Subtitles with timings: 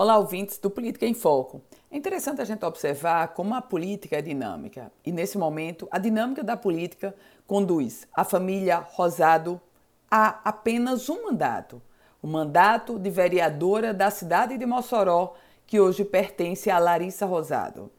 [0.00, 1.60] Olá, ouvintes do Política em Foco.
[1.90, 6.44] É interessante a gente observar como a política é dinâmica e, nesse momento, a dinâmica
[6.44, 7.12] da política
[7.48, 9.60] conduz a família Rosado
[10.08, 11.82] a apenas um mandato
[12.22, 15.34] o mandato de vereadora da cidade de Mossoró,
[15.66, 17.90] que hoje pertence a Larissa Rosado.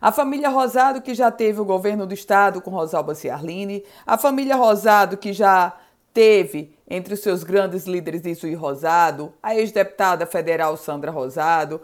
[0.00, 4.56] A família Rosado, que já teve o governo do estado com Rosalba Ciarline, a família
[4.56, 5.76] Rosado, que já
[6.16, 11.78] teve entre os seus grandes líderes Isui Rosado, a ex-deputada federal Sandra Rosado,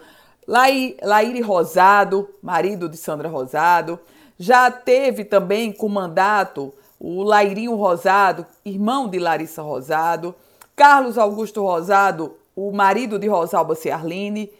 [0.49, 4.01] Laíre Rosado, marido de Sandra Rosado,
[4.39, 10.35] já teve também com mandato o Lairinho Rosado, irmão de Larissa Rosado,
[10.75, 14.51] Carlos Augusto Rosado, o marido de Rosalba Ciarline,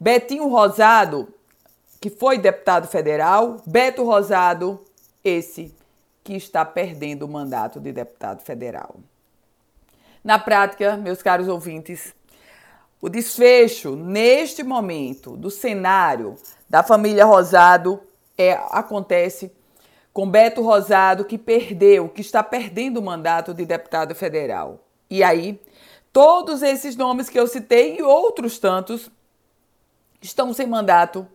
[0.00, 1.28] Betinho Rosado,
[2.00, 4.80] que foi deputado federal, Beto Rosado,
[5.22, 5.74] esse
[6.24, 8.96] que está perdendo o mandato de deputado federal.
[10.22, 12.14] Na prática, meus caros ouvintes,
[13.00, 16.36] o desfecho neste momento do cenário
[16.68, 18.00] da família Rosado
[18.36, 19.52] é, acontece
[20.12, 24.80] com Beto Rosado, que perdeu, que está perdendo o mandato de deputado federal.
[25.08, 25.60] E aí,
[26.12, 29.08] todos esses nomes que eu citei e outros tantos
[30.20, 31.26] estão sem mandato.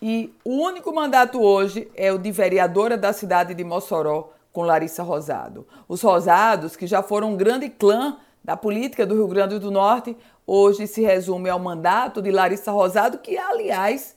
[0.00, 5.02] E o único mandato hoje é o de vereadora da cidade de Mossoró, com Larissa
[5.02, 5.66] Rosado.
[5.86, 10.16] Os Rosados, que já foram um grande clã da política do Rio Grande do Norte,
[10.46, 14.16] hoje se resume ao mandato de Larissa Rosado, que, aliás,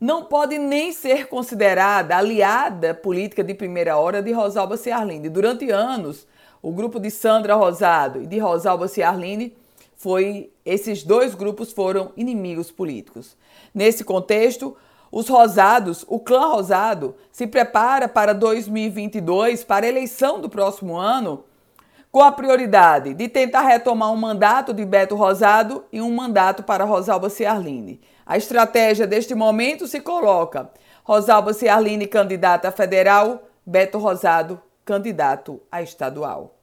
[0.00, 5.28] não pode nem ser considerada aliada política de primeira hora de Rosalba Ciarline.
[5.28, 6.26] Durante anos,
[6.62, 9.54] o grupo de Sandra Rosado e de Rosalba Ciarline
[9.96, 13.36] foi esses dois grupos foram inimigos políticos.
[13.74, 14.74] Nesse contexto,
[15.12, 21.44] os Rosados, o clã Rosado, se prepara para 2022, para a eleição do próximo ano,
[22.10, 26.84] com a prioridade de tentar retomar um mandato de Beto Rosado e um mandato para
[26.84, 28.00] Rosalba Ciarline.
[28.26, 30.70] A estratégia deste momento se coloca
[31.04, 36.56] Rosalba Ciarline candidata federal, Beto Rosado candidato a estadual.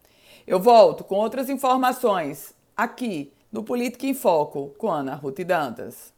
[0.46, 6.17] Eu volto com outras informações aqui no Política em Foco com Ana Ruth Dantas.